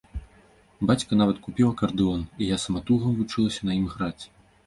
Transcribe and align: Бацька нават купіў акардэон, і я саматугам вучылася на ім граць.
Бацька 0.91 1.17
нават 1.21 1.37
купіў 1.47 1.67
акардэон, 1.73 2.23
і 2.45 2.49
я 2.55 2.59
саматугам 2.65 3.11
вучылася 3.19 3.61
на 3.69 3.73
ім 3.79 3.85
граць. 3.93 4.23